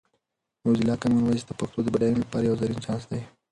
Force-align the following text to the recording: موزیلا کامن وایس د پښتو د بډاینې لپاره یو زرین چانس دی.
موزیلا 0.63 0.95
کامن 1.01 1.21
وایس 1.23 1.43
د 1.47 1.51
پښتو 1.59 1.79
د 1.83 1.87
بډاینې 1.93 2.19
لپاره 2.21 2.43
یو 2.45 2.59
زرین 2.61 2.79
چانس 2.85 3.03
دی. 3.11 3.21